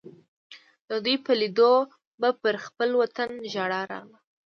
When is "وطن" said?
3.01-3.29